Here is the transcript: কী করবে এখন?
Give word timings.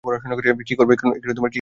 কী 0.67 0.73
করবে 0.75 0.93
এখন? 0.93 1.09